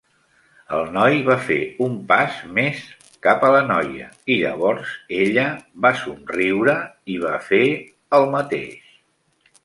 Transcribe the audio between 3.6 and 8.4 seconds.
noia i llavors ella va somriure i va fer el